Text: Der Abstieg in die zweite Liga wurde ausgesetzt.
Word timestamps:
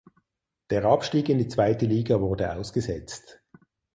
Der 0.71 0.83
Abstieg 0.85 1.29
in 1.29 1.37
die 1.37 1.47
zweite 1.47 1.85
Liga 1.85 2.19
wurde 2.21 2.55
ausgesetzt. 2.55 3.39